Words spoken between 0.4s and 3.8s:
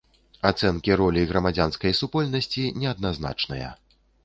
Ацэнкі ролі грамадзянскай супольнасці неадназначныя.